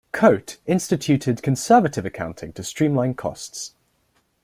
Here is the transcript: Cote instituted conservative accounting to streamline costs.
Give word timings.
Cote 0.11 0.57
instituted 0.65 1.43
conservative 1.43 2.07
accounting 2.07 2.53
to 2.53 2.63
streamline 2.63 3.13
costs. 3.13 3.75